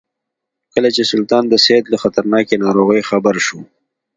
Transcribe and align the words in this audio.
کله 0.73 0.89
چې 0.95 1.03
سلطان 1.11 1.43
د 1.49 1.53
سید 1.65 1.83
له 1.89 1.97
خطرناکې 2.03 2.61
ناروغۍ 2.65 3.01
خبر 3.09 3.35
شو. 3.45 3.59